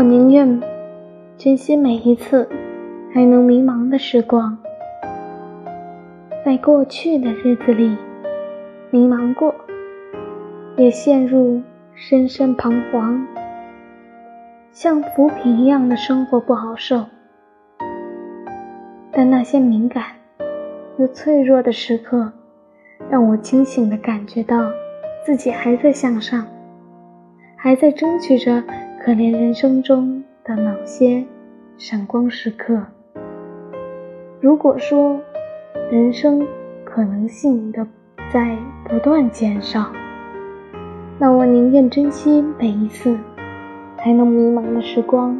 [0.00, 0.62] 我宁愿
[1.36, 2.48] 珍惜每一次
[3.12, 4.56] 还能迷茫的时光。
[6.42, 7.98] 在过去的日子里，
[8.88, 9.54] 迷茫过，
[10.78, 11.60] 也陷入
[11.94, 13.26] 深深彷徨，
[14.72, 17.04] 像浮萍一样的生活不好受。
[19.12, 20.04] 但那些敏感
[20.96, 22.32] 又脆弱的时刻，
[23.10, 24.70] 让我清醒地感觉到
[25.26, 26.46] 自己还在向上，
[27.54, 28.64] 还在争取着
[29.02, 31.24] 可怜人生中的某些
[31.78, 32.82] 闪光时刻。
[34.42, 35.18] 如果说，
[35.90, 36.46] 人生
[36.84, 37.86] 可能性的
[38.30, 39.90] 在不断减少，
[41.18, 43.16] 那我宁愿珍惜每一次
[43.96, 45.34] 还能迷茫的时光。